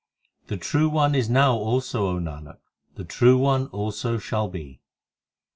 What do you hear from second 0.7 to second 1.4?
One is